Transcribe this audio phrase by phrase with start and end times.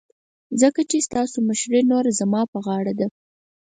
[0.61, 3.07] ځکه چې ستاسو مشرې نوره زما په غاړه ده.